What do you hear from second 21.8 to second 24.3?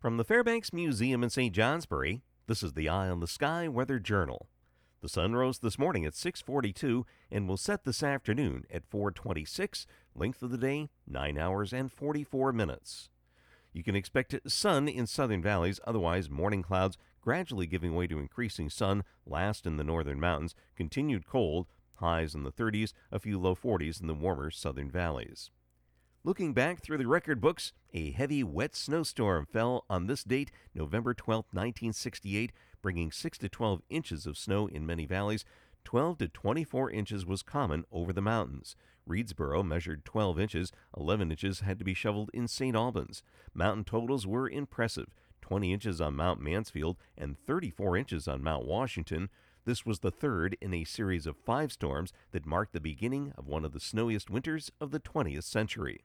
highs in the 30s, a few low 40s in the